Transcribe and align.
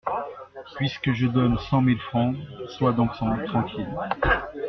Puisque 0.77 1.11
je 1.11 1.27
donne 1.27 1.59
cent 1.69 1.83
mille 1.83 1.99
francs, 2.01 2.35
sois 2.69 2.91
donc 2.91 3.13
tranquille. 3.13 3.87